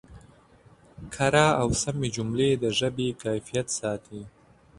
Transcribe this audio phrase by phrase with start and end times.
[1.13, 4.21] کره او سمې جملې د ژبې کیفیت ساتي.